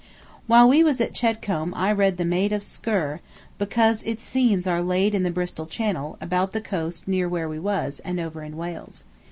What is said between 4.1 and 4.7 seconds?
scenes